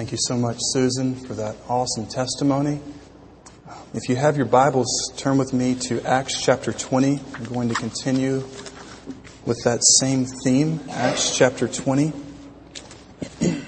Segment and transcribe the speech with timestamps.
[0.00, 2.80] Thank you so much, Susan, for that awesome testimony.
[3.92, 7.20] If you have your Bibles, turn with me to Acts chapter 20.
[7.34, 8.42] I'm going to continue
[9.44, 12.14] with that same theme, Acts chapter 20.
[13.42, 13.62] And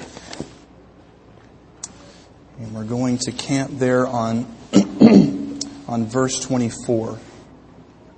[2.73, 4.47] we're going to camp there on,
[5.87, 7.19] on verse 24.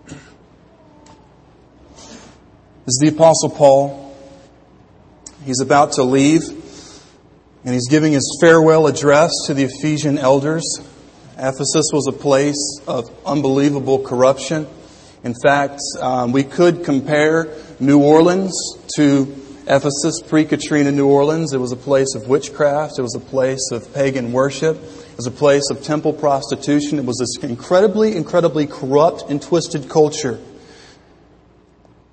[0.06, 0.20] This
[2.86, 4.16] is the Apostle Paul.
[5.44, 6.63] He's about to leave,
[7.64, 10.78] and he's giving his farewell address to the Ephesian elders.
[11.36, 14.66] Ephesus was a place of unbelievable corruption.
[15.22, 17.48] In fact, um, we could compare
[17.80, 18.52] New Orleans
[18.96, 19.34] to
[19.66, 21.55] Ephesus, pre-Katrina New Orleans.
[21.55, 22.98] It was a place of witchcraft.
[22.98, 24.77] It was a place of pagan worship.
[24.77, 26.98] It was a place of temple prostitution.
[26.98, 30.38] It was this incredibly, incredibly corrupt and twisted culture.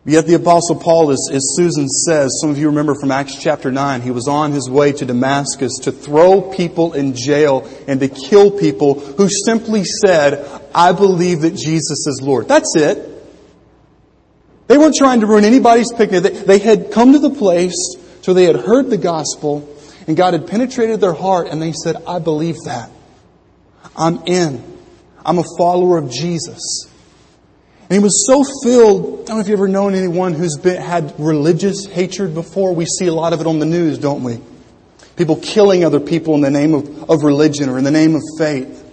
[0.03, 3.71] Yet the apostle Paul, as, as Susan says, some of you remember from Acts chapter
[3.71, 8.07] 9, he was on his way to Damascus to throw people in jail and to
[8.07, 12.48] kill people who simply said, I believe that Jesus is Lord.
[12.48, 13.09] That's it.
[14.67, 16.23] They weren't trying to ruin anybody's picnic.
[16.23, 19.67] They, they had come to the place so they had heard the gospel
[20.07, 22.89] and God had penetrated their heart and they said, I believe that.
[23.95, 24.63] I'm in.
[25.23, 26.87] I'm a follower of Jesus.
[27.91, 29.03] And he was so filled.
[29.03, 32.73] I don't know if you've ever known anyone who's been, had religious hatred before.
[32.73, 34.39] We see a lot of it on the news, don't we?
[35.17, 38.21] People killing other people in the name of, of religion or in the name of
[38.37, 38.89] faith.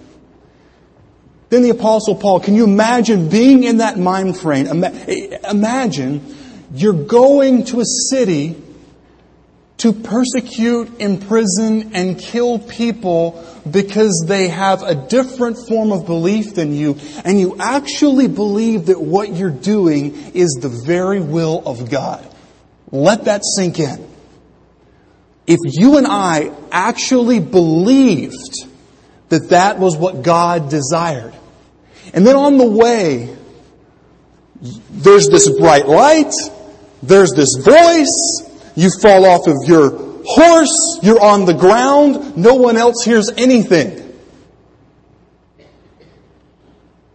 [1.49, 4.67] Then the apostle Paul, can you imagine being in that mind frame?
[4.67, 6.35] Imagine
[6.75, 8.61] you're going to a city
[9.79, 16.75] to persecute, imprison, and kill people because they have a different form of belief than
[16.75, 22.27] you, and you actually believe that what you're doing is the very will of God.
[22.91, 24.07] Let that sink in.
[25.47, 28.67] If you and I actually believed
[29.29, 31.35] that that was what God desired,
[32.13, 33.37] and then on the way,
[34.91, 36.33] there's this bright light,
[37.03, 38.48] there's this voice,
[38.79, 43.91] you fall off of your horse, you're on the ground, no one else hears anything.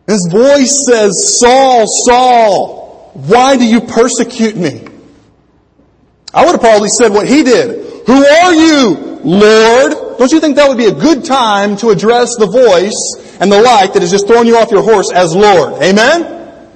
[0.06, 4.86] His voice says, Saul, Saul, why do you persecute me?
[6.34, 8.08] I would have probably said what he did.
[8.08, 10.18] Who are you, Lord?
[10.18, 13.62] Don't you think that would be a good time to address the voice and the
[13.62, 15.82] light that has just thrown you off your horse as Lord.
[15.82, 16.68] Amen?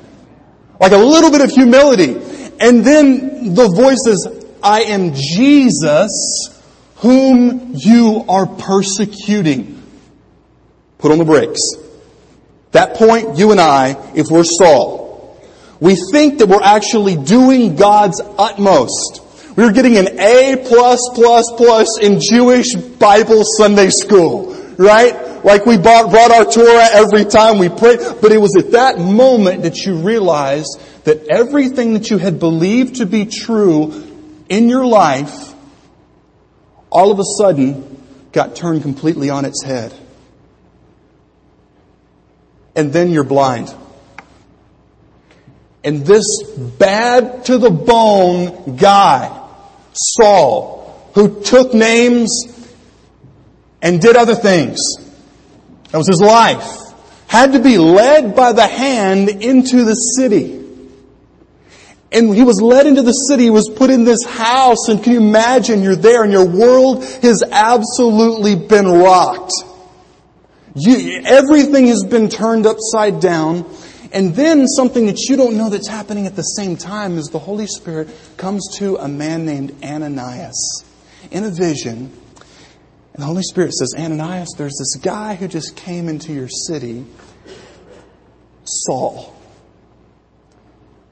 [0.80, 2.14] Like a little bit of humility.
[2.62, 4.37] And then the voice says,
[4.68, 6.50] I am Jesus
[6.98, 9.82] whom you are persecuting.
[10.98, 11.62] Put on the brakes.
[12.72, 15.42] That point, you and I, if we're Saul,
[15.80, 19.22] we think that we're actually doing God's utmost.
[19.56, 25.28] We're getting an A plus plus plus in Jewish Bible Sunday school, right?
[25.46, 28.00] like we brought, brought our Torah every time we prayed.
[28.22, 32.98] But it was at that moment that you realized that everything that you had believed
[32.98, 34.07] to be true
[34.50, 35.54] in your life,
[36.90, 37.98] all of a sudden
[38.32, 39.94] got turned completely on its head.
[42.76, 43.74] And then you're blind.
[45.84, 46.26] And this
[46.78, 49.48] bad to the bone guy,
[49.94, 52.30] Saul, who took names
[53.82, 54.80] and did other things,
[55.92, 56.78] that was his life.
[57.28, 60.67] Had to be led by the hand into the city.
[62.12, 65.14] And he was led into the city, he was put in this house, and can
[65.14, 69.52] you imagine you're there and your world has absolutely been rocked.
[70.74, 73.70] You, everything has been turned upside down.
[74.14, 77.40] And then something that you don't know that's happening at the same time is the
[77.40, 78.08] Holy Spirit
[78.38, 80.86] comes to a man named Ananias
[81.30, 82.14] in a vision
[83.18, 87.04] and the Holy Spirit says, Ananias, there's this guy who just came into your city,
[88.64, 89.36] Saul.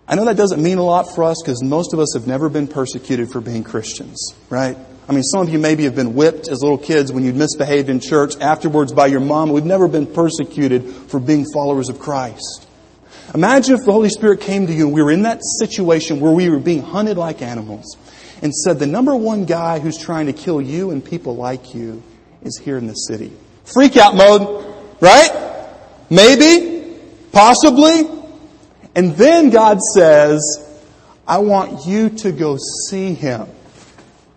[0.08, 2.48] I know that doesn't mean a lot for us because most of us have never
[2.48, 4.78] been persecuted for being Christians, right?
[5.08, 7.90] I mean, some of you maybe have been whipped as little kids when you misbehaved
[7.90, 9.52] in church afterwards by your mom.
[9.52, 12.68] We've never been persecuted for being followers of Christ.
[13.34, 16.32] Imagine if the Holy Spirit came to you and we were in that situation where
[16.32, 17.98] we were being hunted like animals
[18.42, 22.02] and said the number one guy who's trying to kill you and people like you
[22.44, 23.32] is here in the city.
[23.66, 24.66] Freak out mode,
[25.02, 25.68] right?
[26.10, 26.96] Maybe,
[27.32, 28.15] possibly.
[28.96, 30.42] And then God says,
[31.28, 32.58] I want you to go
[32.90, 33.48] see him.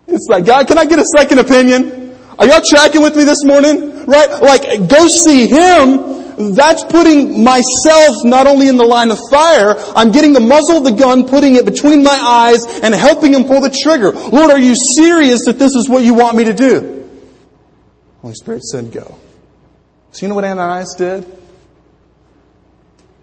[0.07, 2.17] It's like, God, can I get a second opinion?
[2.37, 4.05] Are y'all tracking with me this morning?
[4.05, 4.41] Right?
[4.41, 10.11] Like, go see him that's putting myself not only in the line of fire, I'm
[10.11, 13.59] getting the muzzle of the gun, putting it between my eyes, and helping him pull
[13.59, 14.11] the trigger.
[14.11, 17.09] Lord, are you serious that this is what you want me to do?
[18.21, 19.17] Holy Spirit said, go.
[20.11, 21.25] So you know what Ananias did?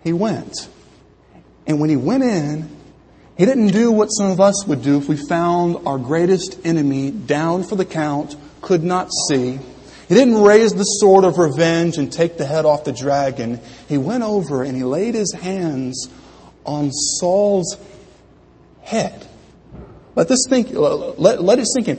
[0.05, 0.69] He went.
[1.67, 2.69] And when he went in,
[3.37, 7.11] he didn't do what some of us would do if we found our greatest enemy
[7.11, 9.59] down for the count, could not see.
[10.09, 13.61] He didn't raise the sword of revenge and take the head off the dragon.
[13.89, 16.09] He went over and he laid his hands
[16.65, 17.77] on Saul's
[18.83, 19.27] head.
[20.15, 21.99] Let this think, let, let it sink in.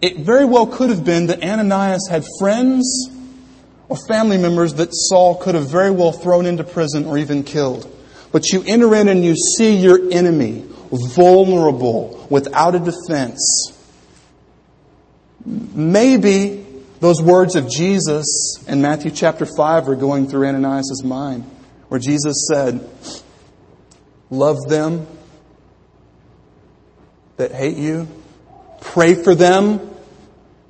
[0.00, 3.10] It very well could have been that Ananias had friends
[3.88, 7.92] or family members that Saul could have very well thrown into prison or even killed.
[8.32, 13.72] But you enter in and you see your enemy vulnerable, without a defense.
[15.44, 16.64] Maybe
[17.00, 21.44] those words of Jesus in Matthew chapter 5 are going through Ananias' mind,
[21.88, 22.88] where Jesus said,
[24.30, 25.06] Love them
[27.36, 28.08] that hate you,
[28.80, 29.78] pray for them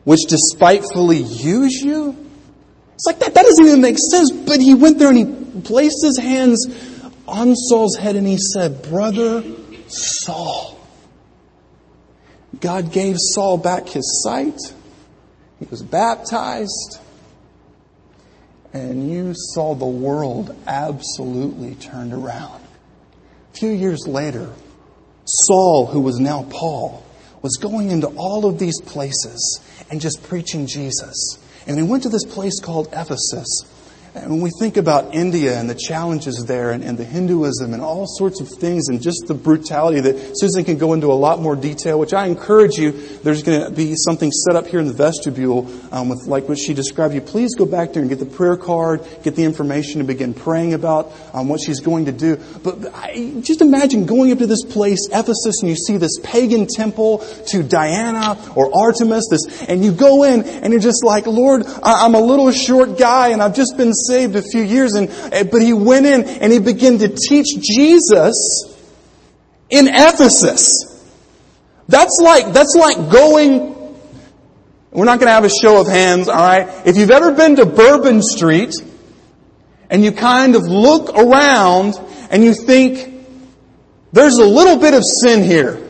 [0.05, 2.17] which despitefully use you.
[2.95, 5.99] It's like that, that doesn't even make sense, but he went there and he placed
[6.03, 6.67] his hands
[7.29, 9.45] on Saul's head and he said, Brother
[9.89, 10.79] Saul.
[12.61, 14.59] God gave Saul back his sight.
[15.61, 16.99] He was baptized.
[18.73, 22.63] And you saw the world absolutely turned around.
[23.55, 24.53] A few years later,
[25.25, 27.05] Saul, who was now Paul,
[27.43, 29.61] was going into all of these places
[29.91, 31.39] and just preaching Jesus.
[31.67, 33.63] And he went to this place called Ephesus.
[34.15, 37.83] And when we think about India and the challenges there and, and, the Hinduism and
[37.83, 41.41] all sorts of things and just the brutality that Susan can go into a lot
[41.41, 44.87] more detail, which I encourage you, there's going to be something set up here in
[44.87, 47.21] the vestibule um, with like what she described you.
[47.21, 50.75] Please go back there and get the prayer card, get the information and begin praying
[50.75, 52.37] about um, what she's going to do.
[52.65, 56.67] But I, just imagine going up to this place, Ephesus, and you see this pagan
[56.67, 57.19] temple
[57.49, 62.15] to Diana or Artemis, this, and you go in and you're just like, Lord, I'm
[62.15, 65.63] a little short guy and I've just been saved a few years, and eh, but
[65.63, 68.75] he went in and he began to teach Jesus
[69.71, 70.85] in Ephesus.
[71.89, 73.77] That's like that's like going.
[74.91, 76.87] We're not going to have a show of hands, all right?
[76.87, 78.75] If you've ever been to Bourbon Street
[79.91, 81.95] and you kind of look around
[82.31, 83.27] and you think
[84.13, 85.88] there's a little bit of sin here.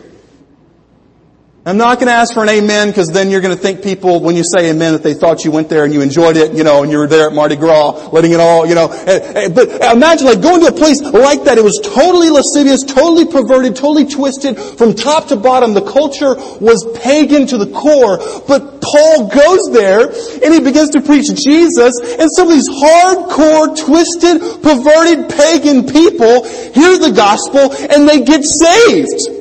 [1.68, 4.20] I'm not going to ask for an amen because then you're going to think people,
[4.20, 6.64] when you say amen, that they thought you went there and you enjoyed it, you
[6.64, 8.88] know, and you were there at Mardi Gras, letting it all, you know.
[8.88, 11.58] Eh, eh, but imagine like going to a place like that.
[11.58, 15.74] It was totally lascivious, totally perverted, totally twisted from top to bottom.
[15.74, 18.16] The culture was pagan to the core.
[18.48, 23.76] But Paul goes there and he begins to preach Jesus and some of these hardcore,
[23.76, 29.37] twisted, perverted pagan people hear the gospel and they get saved.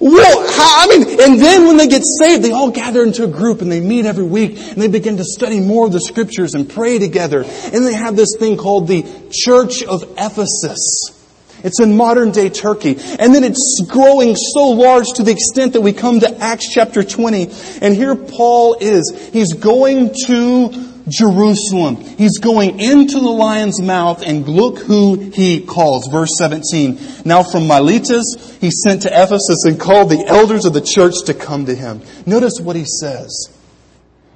[0.00, 3.60] Well, I mean, and then when they get saved, they all gather into a group
[3.60, 6.68] and they meet every week and they begin to study more of the scriptures and
[6.68, 7.44] pray together.
[7.44, 11.18] And they have this thing called the Church of Ephesus.
[11.62, 12.96] It's in modern day Turkey.
[13.18, 17.02] And then it's growing so large to the extent that we come to Acts chapter
[17.02, 17.50] 20.
[17.82, 19.30] And here Paul is.
[19.34, 21.96] He's going to Jerusalem.
[21.96, 26.06] He's going into the lion's mouth and look who he calls.
[26.08, 26.98] Verse 17.
[27.24, 31.34] Now from Miletus, he sent to Ephesus and called the elders of the church to
[31.34, 32.02] come to him.
[32.26, 33.48] Notice what he says.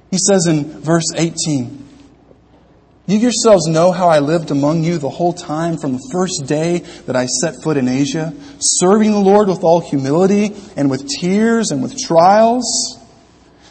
[0.09, 1.83] He says in verse 18,
[3.07, 6.79] you yourselves know how I lived among you the whole time from the first day
[7.05, 11.69] that I set foot in Asia, serving the Lord with all humility and with tears
[11.69, 12.99] and with trials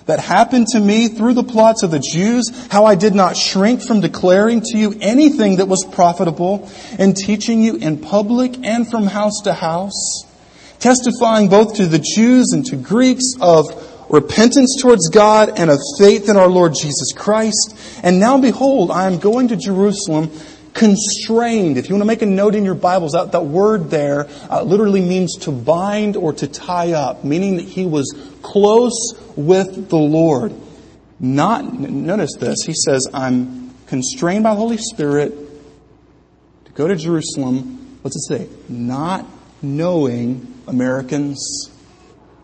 [0.06, 3.82] that happened to me through the plots of the Jews, how I did not shrink
[3.82, 9.06] from declaring to you anything that was profitable and teaching you in public and from
[9.06, 10.24] house to house,
[10.84, 13.64] testifying both to the Jews and to Greeks of
[14.10, 17.74] repentance towards God and of faith in our Lord Jesus Christ.
[18.02, 20.30] And now behold, I am going to Jerusalem
[20.74, 21.78] constrained.
[21.78, 24.62] If you want to make a note in your Bibles, that, that word there uh,
[24.62, 28.12] literally means to bind or to tie up, meaning that he was
[28.42, 30.52] close with the Lord.
[31.18, 35.32] Not, notice this, he says, I'm constrained by the Holy Spirit
[36.66, 38.00] to go to Jerusalem.
[38.02, 38.48] What's it say?
[38.68, 39.24] Not
[39.64, 41.70] knowing Americans,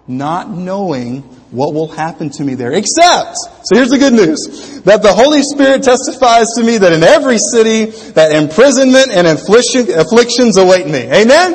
[0.08, 2.72] not knowing what will happen to me there.
[2.72, 7.02] Except, so here's the good news, that the Holy Spirit testifies to me that in
[7.02, 11.10] every city, that imprisonment and affliction, afflictions await me.
[11.10, 11.54] Amen?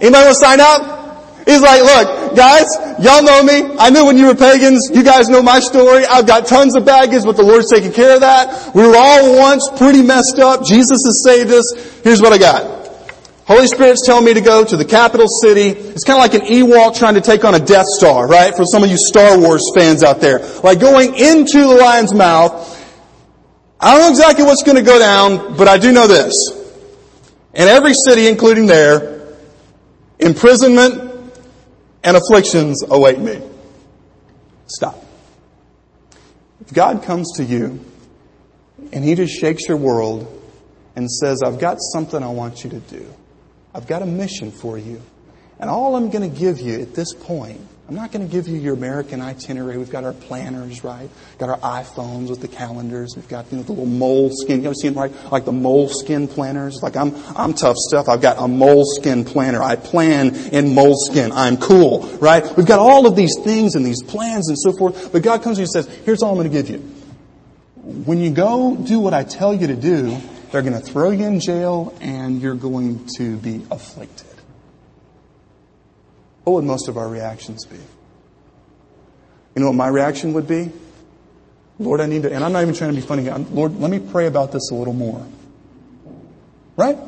[0.00, 0.94] Anybody want to sign up?
[1.46, 2.64] He's like, look, guys,
[3.00, 3.76] y'all know me.
[3.78, 4.90] I knew when you were pagans.
[4.92, 6.06] You guys know my story.
[6.06, 8.74] I've got tons of baggage, but the Lord's taking care of that.
[8.74, 10.64] We were all once pretty messed up.
[10.64, 12.00] Jesus has saved us.
[12.02, 12.83] Here's what I got.
[13.46, 15.68] Holy Spirit's telling me to go to the capital city.
[15.68, 18.56] It's kind of like an Ewok trying to take on a Death Star, right?
[18.56, 20.38] For some of you Star Wars fans out there.
[20.62, 22.70] Like going into the lion's mouth.
[23.78, 26.34] I don't know exactly what's going to go down, but I do know this.
[27.52, 29.36] In every city, including there,
[30.18, 31.12] imprisonment
[32.02, 33.42] and afflictions await me.
[34.66, 35.04] Stop.
[36.62, 37.84] If God comes to you
[38.90, 40.30] and He just shakes your world
[40.96, 43.14] and says, I've got something I want you to do.
[43.74, 45.02] I've got a mission for you.
[45.58, 48.48] And all I'm going to give you at this point I'm not going to give
[48.48, 49.76] you your American itinerary.
[49.76, 51.02] We've got our planners, right?
[51.02, 53.14] We've got our iPhones with the calendars.
[53.14, 54.62] We've got you know, the little Moleskine.
[54.62, 55.12] You ever seen right?
[55.30, 56.82] Like the Moleskine planners.
[56.82, 58.08] Like I'm, I'm tough stuff.
[58.08, 59.62] I've got a Moleskine planner.
[59.62, 61.30] I plan in Moleskine.
[61.34, 62.42] I'm cool, right?
[62.56, 65.12] We've got all of these things and these plans and so forth.
[65.12, 66.78] But God comes to you and says, here's all I'm going to give you.
[68.06, 70.18] When you go do what I tell you to do,
[70.54, 74.34] they're going to throw you in jail and you're going to be afflicted
[76.44, 77.76] what would most of our reactions be?
[77.76, 80.70] You know what my reaction would be?
[81.78, 83.28] Lord, I need to, and I'm not even trying to be funny.
[83.50, 85.26] Lord, let me pray about this a little more.
[86.76, 86.98] Right?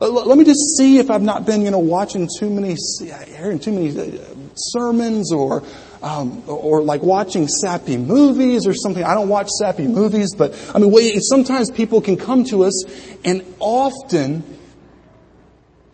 [0.00, 2.76] Let me just see if I've not been, you know, watching too many,
[3.36, 5.64] hearing too many uh, sermons or,
[6.02, 9.04] um, or like watching sappy movies or something.
[9.04, 12.84] I don't watch sappy movies, but I mean, sometimes people can come to us
[13.24, 14.58] and often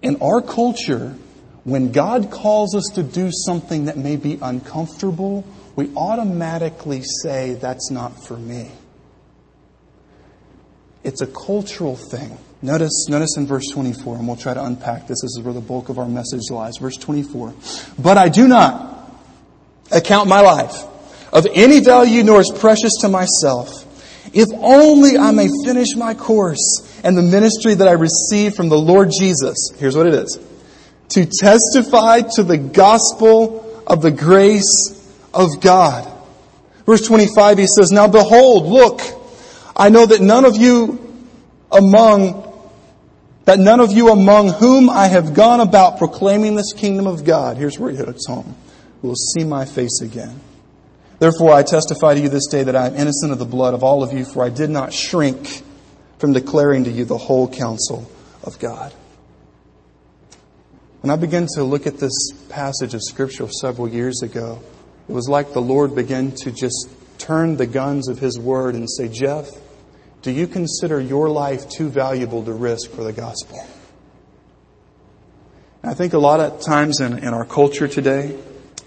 [0.05, 1.17] in our culture,
[1.65, 5.47] when God calls us to do something that may be uncomfortable,
[5.77, 8.71] we automatically say, that's not for me.
[11.03, 12.37] It's a cultural thing.
[12.61, 15.23] Notice, notice in verse 24, and we'll try to unpack this.
[15.23, 16.77] This is where the bulk of our message lies.
[16.79, 17.55] Verse 24.
[17.99, 19.04] But I do not
[19.95, 20.85] account my life
[21.33, 23.85] of any value nor as precious to myself,
[24.35, 28.79] if only I may finish my course and the ministry that I received from the
[28.79, 29.71] Lord Jesus.
[29.79, 30.39] Here's what it is
[31.11, 34.91] to testify to the gospel of the grace
[35.33, 36.11] of God.
[36.87, 39.01] Verse 25, he says, Now behold, look,
[39.77, 41.01] I know that none of you
[41.71, 42.43] among,
[43.45, 47.57] that none of you among whom I have gone about proclaiming this kingdom of God,
[47.57, 48.55] here's where he hits home,
[49.09, 50.41] will see my face again.
[51.19, 53.85] Therefore I testify to you this day that I am innocent of the blood of
[53.85, 55.63] all of you, for I did not shrink
[56.19, 58.11] from declaring to you the whole counsel
[58.43, 58.93] of God.
[61.03, 64.61] When I began to look at this passage of Scripture several years ago,
[65.07, 68.89] it was like the Lord began to just turn the guns of His Word and
[68.91, 69.51] say, Jeff,
[70.23, 73.67] do you consider your life too valuable to risk for the gospel?
[75.83, 78.35] I think a lot of times in, in our culture today,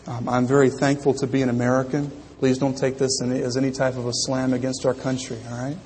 [0.07, 2.11] um, I'm very thankful to be an American.
[2.39, 5.77] Please don't take this as any type of a slam against our country, all right?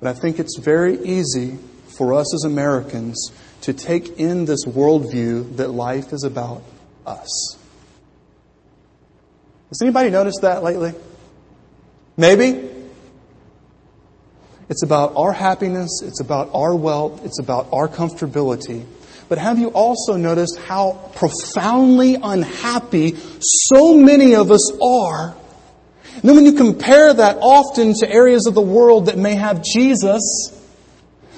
[0.00, 1.58] But I think it's very easy
[1.96, 3.32] for us as Americans
[3.62, 6.62] to take in this worldview that life is about
[7.06, 7.56] us.
[9.68, 10.92] Has anybody noticed that lately?
[12.16, 12.68] Maybe?
[14.68, 18.84] It's about our happiness, it's about our wealth, it's about our comfortability.
[19.32, 25.34] But have you also noticed how profoundly unhappy so many of us are?
[26.16, 29.64] And then when you compare that often to areas of the world that may have
[29.64, 30.52] Jesus,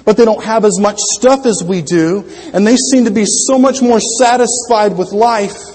[0.03, 3.23] but they don't have as much stuff as we do, and they seem to be
[3.25, 5.74] so much more satisfied with life.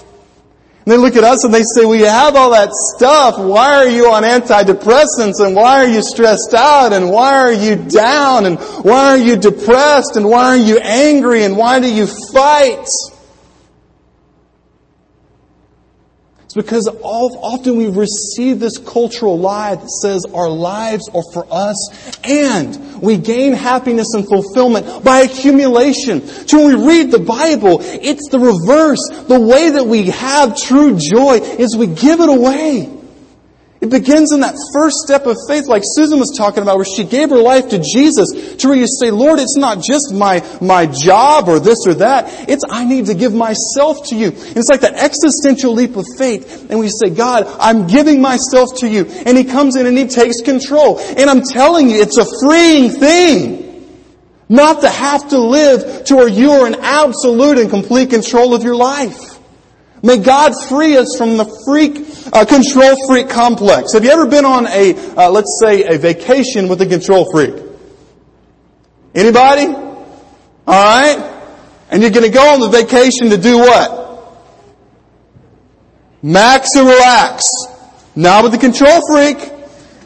[0.83, 3.37] And they look at us and they say, Well, you have all that stuff.
[3.37, 5.39] Why are you on antidepressants?
[5.39, 6.91] And why are you stressed out?
[6.91, 8.47] And why are you down?
[8.47, 10.15] And why are you depressed?
[10.15, 11.43] And why are you angry?
[11.43, 12.87] And why do you fight?
[16.51, 22.19] It's because often we receive this cultural lie that says our lives are for us
[22.25, 26.27] and we gain happiness and fulfillment by accumulation.
[26.27, 28.99] So when we read the Bible, it's the reverse.
[29.29, 33.00] The way that we have true joy is we give it away.
[33.81, 37.03] It begins in that first step of faith, like Susan was talking about, where she
[37.03, 40.85] gave her life to Jesus, to where you say, Lord, it's not just my, my
[40.85, 42.47] job or this or that.
[42.47, 44.27] It's, I need to give myself to you.
[44.27, 46.69] And it's like that existential leap of faith.
[46.69, 49.05] And we say, God, I'm giving myself to you.
[49.25, 50.99] And He comes in and He takes control.
[50.99, 53.97] And I'm telling you, it's a freeing thing.
[54.47, 58.63] Not to have to live to where you are in absolute and complete control of
[58.63, 59.39] your life.
[60.03, 63.93] May God free us from the freak, uh, control freak complex.
[63.93, 67.55] Have you ever been on a, uh, let's say, a vacation with a control freak?
[69.13, 69.65] Anybody?
[70.67, 71.19] Alright?
[71.89, 73.99] And you're gonna go on the vacation to do what?
[76.23, 77.43] Max and relax.
[78.15, 79.50] Not with the control freak.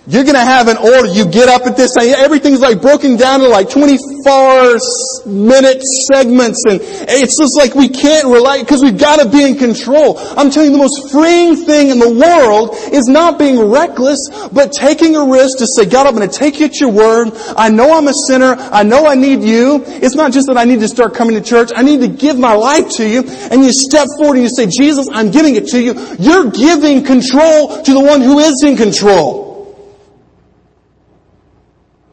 [0.07, 1.07] You're going to have an order.
[1.07, 2.09] You get up at this, time.
[2.09, 4.77] everything's like broken down to like 24
[5.25, 9.57] minute segments and it's just like we can't rely because we've got to be in
[9.57, 10.17] control.
[10.19, 14.71] I'm telling you the most freeing thing in the world is not being reckless, but
[14.71, 17.31] taking a risk to say, God, I'm going to take you at your word.
[17.57, 18.55] I know I'm a sinner.
[18.57, 19.83] I know I need you.
[19.88, 21.71] It's not just that I need to start coming to church.
[21.75, 23.24] I need to give my life to you.
[23.51, 25.95] And you step forward and you say, Jesus, I'm giving it to you.
[26.19, 29.44] You're giving control to the one who is in control.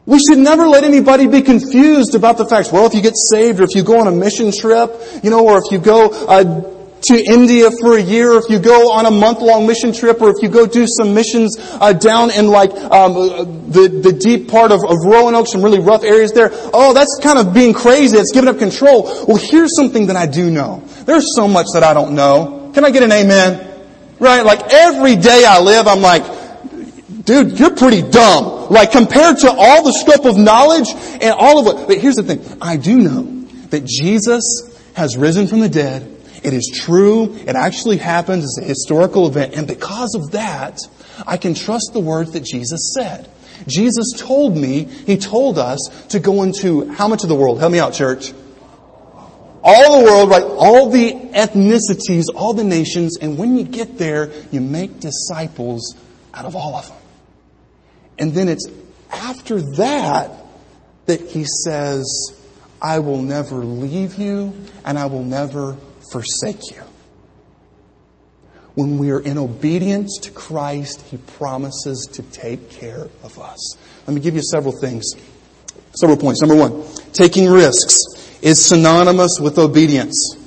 [0.05, 3.61] We should never let anybody be confused about the fact, well, if you get saved
[3.61, 4.91] or if you go on a mission trip,
[5.23, 8.59] you know, or if you go uh, to India for a year, or if you
[8.59, 12.31] go on a month-long mission trip, or if you go do some missions uh, down
[12.31, 13.13] in like um,
[13.69, 16.49] the the deep part of, of Roanoke, some really rough areas there.
[16.51, 18.17] Oh, that's kind of being crazy.
[18.17, 19.03] It's giving up control.
[19.27, 20.83] Well, here's something that I do know.
[21.05, 22.71] There's so much that I don't know.
[22.73, 23.69] Can I get an amen?
[24.19, 24.45] Right?
[24.45, 26.23] Like every day I live, I'm like,
[27.25, 28.69] dude, you're pretty dumb.
[28.69, 30.89] Like compared to all the scope of knowledge
[31.21, 32.57] and all of what, But here's the thing.
[32.61, 33.23] I do know
[33.69, 34.43] that Jesus
[34.95, 36.09] has risen from the dead.
[36.43, 37.33] It is true.
[37.35, 38.43] It actually happened.
[38.43, 39.55] It's a historical event.
[39.55, 40.79] And because of that,
[41.25, 43.29] I can trust the words that Jesus said.
[43.67, 47.59] Jesus told me, He told us to go into how much of the world?
[47.59, 48.33] Help me out, church.
[49.63, 50.43] All the world, right?
[50.43, 53.17] All the ethnicities, all the nations.
[53.21, 55.95] And when you get there, you make disciples
[56.33, 56.97] out of all of them.
[58.23, 58.65] And then it's
[59.11, 60.31] after that
[61.07, 62.05] that he says,
[62.81, 64.53] I will never leave you
[64.85, 65.75] and I will never
[66.09, 66.81] forsake you.
[68.75, 73.75] When we are in obedience to Christ, He promises to take care of us.
[74.07, 75.05] Let me give you several things,
[75.93, 76.39] several points.
[76.39, 77.97] Number one, taking risks
[78.41, 80.37] is synonymous with obedience.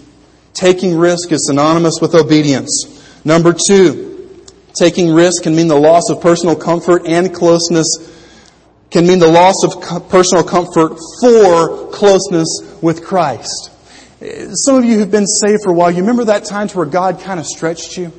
[0.54, 3.22] Taking risk is synonymous with obedience.
[3.22, 4.05] Number two,
[4.78, 8.12] Taking risk can mean the loss of personal comfort and closeness
[8.90, 12.48] can mean the loss of personal comfort for closeness
[12.82, 13.70] with Christ.
[14.52, 17.20] Some of you who've been saved for a while, you remember that times where God
[17.20, 18.12] kind of stretched you?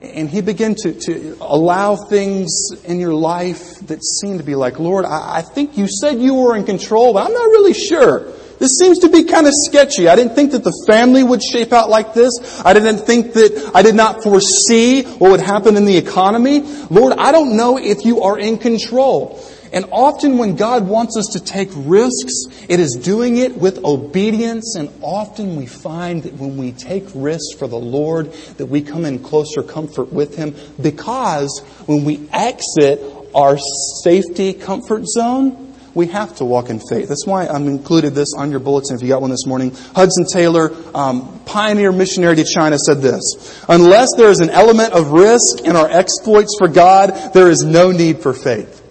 [0.00, 2.50] And He began to, to allow things
[2.84, 6.34] in your life that seemed to be like, Lord, I, I think you said you
[6.34, 8.32] were in control, but I'm not really sure.
[8.62, 10.06] This seems to be kind of sketchy.
[10.06, 12.62] I didn't think that the family would shape out like this.
[12.64, 16.60] I didn't think that, I did not foresee what would happen in the economy.
[16.88, 19.44] Lord, I don't know if you are in control.
[19.72, 24.76] And often when God wants us to take risks, it is doing it with obedience.
[24.76, 29.04] And often we find that when we take risks for the Lord, that we come
[29.04, 33.02] in closer comfort with Him because when we exit
[33.34, 33.58] our
[34.04, 35.61] safety comfort zone,
[35.94, 37.08] we have to walk in faith.
[37.08, 39.74] That's why I'm included this on your bulletin if you got one this morning.
[39.94, 45.12] Hudson Taylor, um, pioneer missionary to China, said this: "Unless there is an element of
[45.12, 48.82] risk in our exploits for God, there is no need for faith."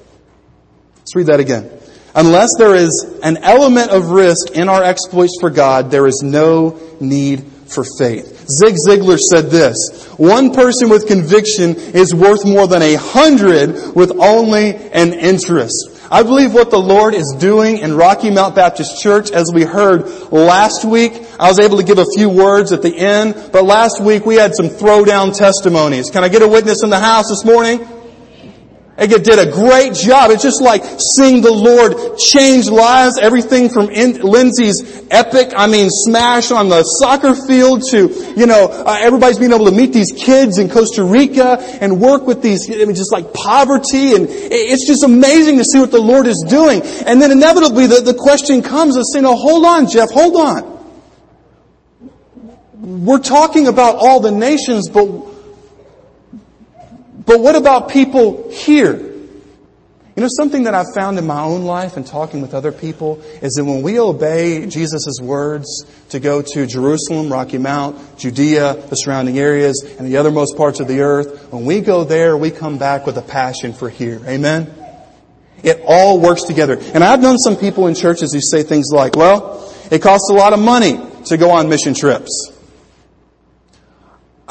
[0.98, 1.70] Let's read that again.
[2.14, 6.78] Unless there is an element of risk in our exploits for God, there is no
[7.00, 8.50] need for faith.
[8.50, 9.76] Zig Ziglar said this,
[10.18, 15.91] one person with conviction is worth more than a hundred with only an interest.
[16.12, 20.10] I believe what the Lord is doing in Rocky Mount Baptist Church, as we heard
[20.30, 24.02] last week, I was able to give a few words at the end, but last
[24.02, 26.12] week we had some throwdown testimonies.
[26.12, 27.88] Can I get a witness in the house this morning?
[29.02, 30.30] It did a great job.
[30.30, 30.84] It's just like
[31.18, 33.18] seeing the Lord change lives.
[33.18, 38.68] Everything from in, Lindsay's epic, I mean, smash on the soccer field to, you know,
[38.70, 42.70] uh, everybody's being able to meet these kids in Costa Rica and work with these,
[42.70, 44.14] I mean, just like poverty.
[44.14, 46.84] And it's just amazing to see what the Lord is doing.
[46.84, 50.72] And then inevitably the, the question comes of saying, oh, hold on, Jeff, hold on.
[52.74, 55.31] We're talking about all the nations, but
[57.26, 59.12] but what about people here?
[60.16, 63.22] You know, something that I've found in my own life and talking with other people
[63.42, 68.96] is that when we obey Jesus' words to go to Jerusalem, Rocky Mount, Judea, the
[68.96, 72.78] surrounding areas, and the othermost parts of the earth, when we go there, we come
[72.78, 74.22] back with a passion for here.
[74.28, 74.74] Amen?
[75.64, 76.78] It all works together.
[76.94, 80.34] And I've known some people in churches who say things like, well, it costs a
[80.34, 82.51] lot of money to go on mission trips.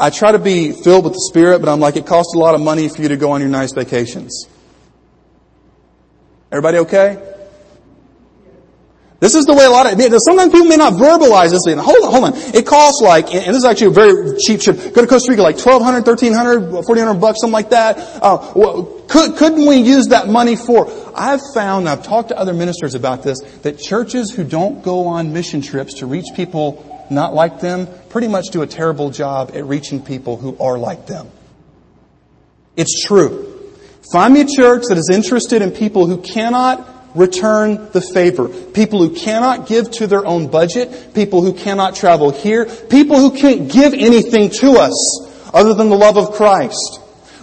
[0.00, 2.54] I try to be filled with the Spirit, but I'm like, it costs a lot
[2.54, 4.48] of money for you to go on your nice vacations.
[6.50, 7.30] Everybody okay?
[9.20, 11.66] This is the way a lot of, sometimes people may not verbalize this.
[11.66, 12.32] Hold on, hold on.
[12.54, 14.94] It costs like, and this is actually a very cheap trip.
[14.94, 17.98] Go to Costa Rica, like 1200 1300 1400 bucks, something like that.
[18.22, 18.38] Uh,
[19.06, 20.90] could, couldn't we use that money for?
[21.14, 25.34] I've found, I've talked to other ministers about this, that churches who don't go on
[25.34, 29.64] mission trips to reach people not like them pretty much do a terrible job at
[29.64, 31.28] reaching people who are like them.
[32.76, 33.46] It's true.
[34.12, 38.48] Find me a church that is interested in people who cannot return the favor.
[38.48, 41.14] People who cannot give to their own budget.
[41.14, 42.66] People who cannot travel here.
[42.66, 46.99] People who can't give anything to us other than the love of Christ.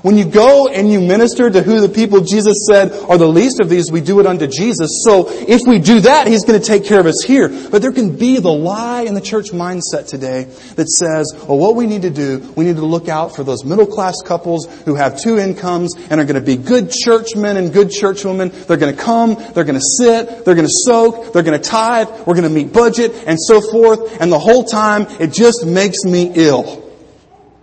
[0.07, 3.59] When you go and you minister to who the people Jesus said are the least
[3.59, 5.03] of these, we do it unto Jesus.
[5.03, 7.49] So if we do that, He's going to take care of us here.
[7.49, 11.75] But there can be the lie in the church mindset today that says, well, what
[11.75, 14.95] we need to do, we need to look out for those middle class couples who
[14.95, 18.53] have two incomes and are going to be good churchmen and good churchwomen.
[18.65, 21.69] They're going to come, they're going to sit, they're going to soak, they're going to
[21.69, 24.21] tithe, we're going to meet budget and so forth.
[24.21, 26.85] And the whole time, it just makes me ill.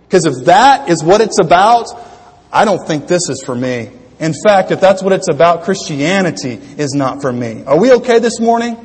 [0.03, 1.87] Because if that is what it's about,
[2.55, 3.91] I don't think this is for me.
[4.17, 7.65] In fact, if that's what it's about, Christianity is not for me.
[7.65, 8.84] Are we okay this morning?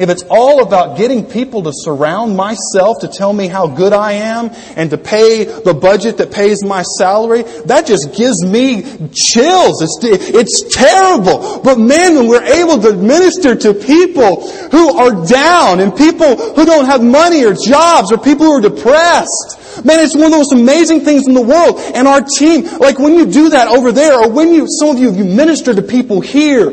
[0.00, 4.12] If it's all about getting people to surround myself to tell me how good I
[4.12, 8.80] am and to pay the budget that pays my salary, that just gives me
[9.12, 9.82] chills.
[9.82, 11.60] It's, it's terrible.
[11.62, 16.64] But man, when we're able to minister to people who are down and people who
[16.64, 20.36] don't have money or jobs or people who are depressed, Man, it's one of the
[20.36, 21.78] most amazing things in the world.
[21.94, 24.98] And our team, like when you do that over there, or when you, some of
[24.98, 26.70] you, you minister to people here,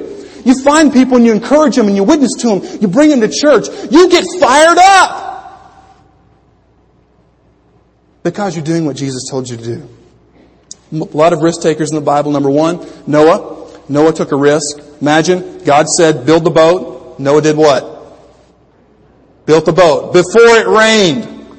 [0.47, 3.21] you find people and you encourage them and you witness to them, you bring them
[3.21, 5.25] to church, you get fired up.
[8.23, 9.89] Because you're doing what Jesus told you to do.
[10.91, 12.31] A lot of risk takers in the Bible.
[12.31, 13.71] Number one, Noah.
[13.89, 14.79] Noah took a risk.
[15.01, 17.19] Imagine, God said, build the boat.
[17.19, 17.93] Noah did what?
[19.45, 20.13] Built the boat.
[20.13, 21.57] Before it rained.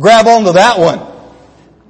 [0.00, 0.98] Grab onto that one.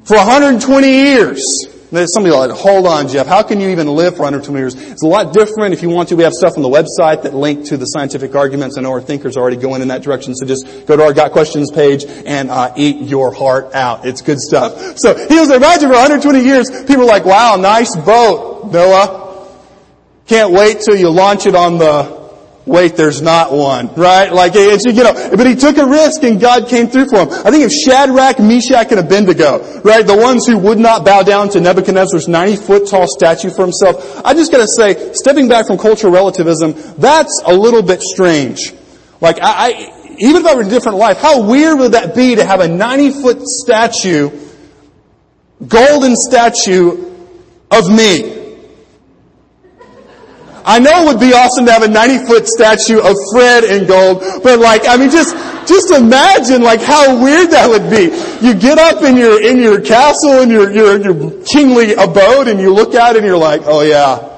[0.04, 1.42] For 120 years.
[1.90, 3.28] Somebody like, hold on, Jeff.
[3.28, 4.74] How can you even live for 120 years?
[4.74, 5.72] It's a lot different.
[5.72, 8.34] If you want to, we have stuff on the website that link to the scientific
[8.34, 8.76] arguments.
[8.76, 10.34] I know our thinkers are already going in that direction.
[10.34, 14.04] So just go to our Got Questions page and uh, eat your heart out.
[14.04, 14.98] It's good stuff.
[14.98, 19.48] So he was imagine for 120 years, people are like, wow, nice boat, Noah.
[20.26, 22.25] Can't wait till you launch it on the
[22.66, 24.32] wait, there's not one, right?
[24.32, 27.28] Like, it's, you know, but he took a risk and God came through for him.
[27.30, 30.04] I think of Shadrach, Meshach, and Abednego, right?
[30.04, 34.20] The ones who would not bow down to Nebuchadnezzar's 90 foot tall statue for himself.
[34.24, 38.74] I just gotta say, stepping back from cultural relativism, that's a little bit strange.
[39.20, 42.14] Like, I, I even if I were in a different life, how weird would that
[42.14, 44.30] be to have a 90 foot statue,
[45.66, 47.12] golden statue
[47.70, 48.35] of me?
[50.66, 53.86] I know it would be awesome to have a 90 foot statue of Fred in
[53.86, 55.34] gold, but like, I mean, just,
[55.68, 58.10] just imagine like how weird that would be.
[58.44, 62.60] You get up in your, in your castle, in your, your, your kingly abode, and
[62.60, 64.35] you look out and you're like, oh yeah,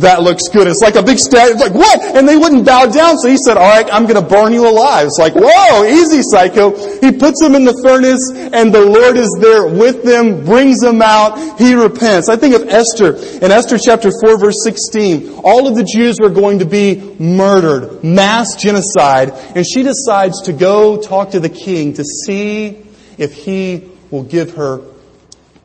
[0.00, 0.66] that looks good.
[0.66, 1.52] It's like a big statue.
[1.52, 2.00] It's like, what?
[2.16, 3.18] And they wouldn't bow down.
[3.18, 5.06] So he said, all right, I'm going to burn you alive.
[5.06, 6.76] It's like, whoa, easy, psycho.
[7.00, 11.02] He puts them in the furnace and the Lord is there with them, brings them
[11.02, 11.58] out.
[11.58, 12.28] He repents.
[12.28, 13.16] I think of Esther.
[13.44, 18.04] In Esther chapter 4 verse 16, all of the Jews were going to be murdered,
[18.04, 19.30] mass genocide.
[19.54, 22.82] And she decides to go talk to the king to see
[23.16, 24.80] if he will give her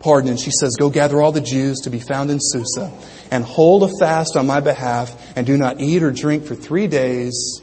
[0.04, 0.30] pardon.
[0.30, 2.92] And she says, go gather all the Jews to be found in Susa
[3.32, 6.88] and hold a fast on my behalf and do not eat or drink for three
[6.88, 7.62] days,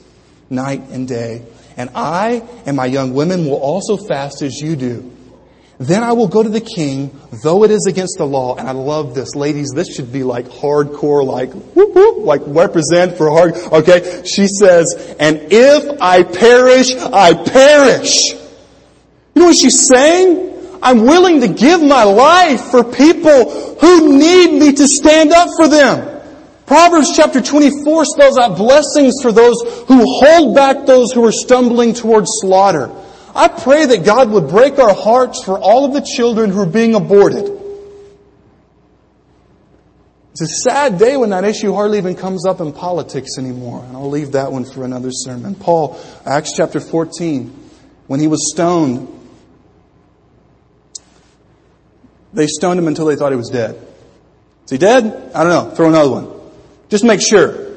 [0.48, 1.44] night and day.
[1.76, 5.16] And I and my young women will also fast as you do.
[5.78, 8.56] Then I will go to the king, though it is against the law.
[8.56, 9.34] And I love this.
[9.34, 13.54] Ladies, this should be like hardcore, like, whoop, whoop, like represent for hard.
[13.54, 14.22] Okay.
[14.26, 18.32] She says, and if I perish, I perish.
[19.34, 20.49] You know what she's saying?
[20.82, 25.68] I'm willing to give my life for people who need me to stand up for
[25.68, 26.20] them.
[26.66, 31.94] Proverbs chapter 24 spells out blessings for those who hold back those who are stumbling
[31.94, 32.90] towards slaughter.
[33.34, 36.66] I pray that God would break our hearts for all of the children who are
[36.66, 37.58] being aborted.
[40.30, 43.84] It's a sad day when that issue hardly even comes up in politics anymore.
[43.84, 45.54] And I'll leave that one for another sermon.
[45.54, 47.48] Paul, Acts chapter 14,
[48.06, 49.19] when he was stoned,
[52.32, 53.74] they stoned him until they thought he was dead.
[54.64, 55.32] Is he dead?
[55.34, 55.74] I don't know.
[55.74, 56.40] Throw another one.
[56.88, 57.70] Just make sure.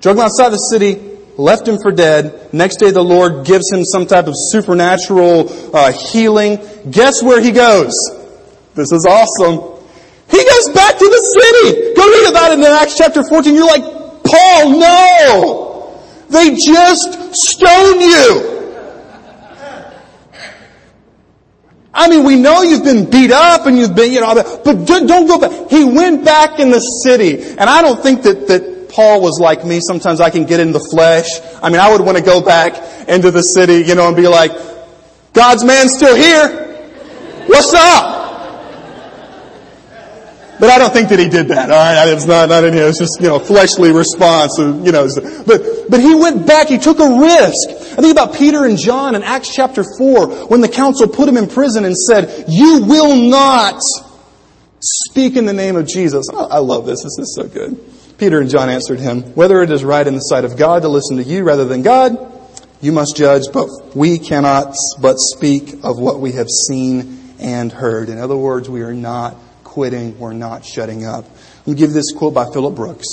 [0.00, 2.52] Drug him outside the city, left him for dead.
[2.52, 6.58] Next day the Lord gives him some type of supernatural uh, healing.
[6.90, 7.94] Guess where he goes?
[8.74, 9.74] This is awesome.
[10.30, 11.94] He goes back to the city.
[11.94, 13.54] Go read about it in Acts chapter 14.
[13.54, 13.84] You're like,
[14.24, 16.00] Paul, no!
[16.28, 18.53] They just stoned you!
[21.96, 25.06] I mean, we know you've been beat up and you've been, you know, but don't
[25.06, 25.70] go back.
[25.70, 27.40] He went back in the city.
[27.40, 29.80] And I don't think that, that Paul was like me.
[29.80, 31.28] Sometimes I can get in the flesh.
[31.62, 34.26] I mean, I would want to go back into the city, you know, and be
[34.26, 34.50] like,
[35.32, 36.62] God's man's still here.
[37.46, 38.14] What's up?
[40.58, 41.70] But I don't think that he did that.
[41.70, 42.86] All right, it's not not in here.
[42.86, 44.56] It's just you know fleshly response.
[44.58, 45.08] You know,
[45.46, 46.68] but but he went back.
[46.68, 47.83] He took a risk.
[47.96, 51.36] I think about Peter and John in Acts chapter four when the council put him
[51.36, 53.80] in prison and said, "You will not
[54.80, 57.02] speak in the name of Jesus." Oh, I love this.
[57.04, 57.78] This is so good.
[58.18, 60.88] Peter and John answered him, "Whether it is right in the sight of God to
[60.88, 62.18] listen to you rather than God,
[62.80, 63.44] you must judge.
[63.52, 68.68] But we cannot but speak of what we have seen and heard." In other words,
[68.68, 70.16] we are not quitting.
[70.18, 71.24] We're not shutting up.
[71.66, 73.06] Let me give you this quote by Philip Brooks.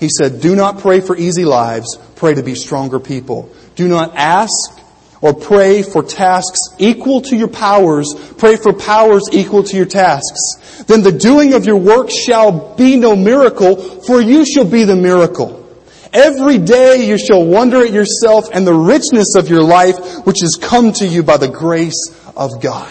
[0.00, 1.98] He said, Do not pray for easy lives.
[2.16, 3.50] Pray to be stronger people.
[3.76, 4.72] Do not ask
[5.20, 8.14] or pray for tasks equal to your powers.
[8.38, 10.84] Pray for powers equal to your tasks.
[10.84, 14.96] Then the doing of your work shall be no miracle, for you shall be the
[14.96, 15.58] miracle.
[16.12, 20.56] Every day you shall wonder at yourself and the richness of your life, which has
[20.56, 22.90] come to you by the grace of God.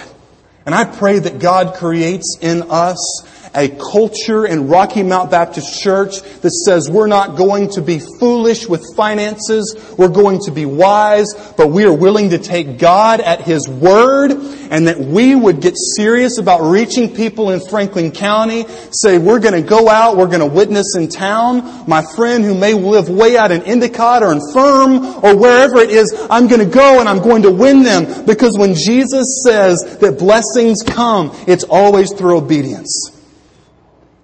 [0.66, 3.24] And I pray that God creates in us
[3.56, 8.68] a culture in Rocky Mount Baptist Church that says we're not going to be foolish
[8.68, 13.42] with finances, we're going to be wise, but we are willing to take God at
[13.42, 19.18] His word and that we would get serious about reaching people in Franklin County, say
[19.18, 21.88] we're going to go out, we're going to witness in town.
[21.88, 25.90] My friend who may live way out in Endicott or in Ferrum or wherever it
[25.90, 29.98] is, I'm going to go and I'm going to win them because when Jesus says
[30.00, 33.19] that blessings come, it's always through obedience.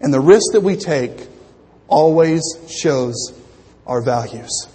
[0.06, 1.28] And the risk that we take
[1.88, 3.34] always shows
[3.88, 4.68] our values.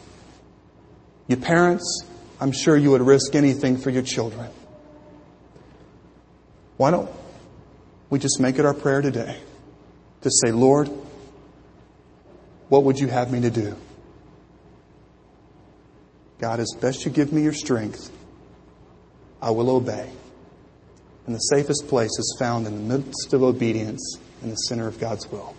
[1.29, 2.03] You parents,
[2.41, 4.51] I'm sure you would risk anything for your children.
[6.79, 7.09] Why don't
[8.11, 9.39] we just make it our prayer today
[10.23, 10.91] to say, Lord,
[12.69, 13.77] what would you have me to do?
[16.41, 18.11] God, as best you give me your strength,
[19.41, 20.11] I will obey.
[21.27, 24.99] And the safest place is found in the midst of obedience in the center of
[24.99, 25.55] God's will.